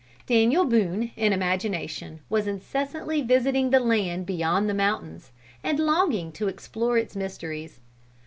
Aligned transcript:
Daniel 0.25 0.65
Boone, 0.65 1.11
in 1.15 1.31
imagination, 1.31 2.21
was 2.27 2.47
incessantly 2.47 3.21
visiting 3.21 3.69
the 3.69 3.79
land 3.79 4.25
beyond 4.25 4.67
the 4.67 4.73
mountains, 4.73 5.31
and 5.63 5.79
longing 5.79 6.31
to 6.31 6.47
explore 6.47 6.97
its 6.97 7.15
mysteries. 7.15 7.81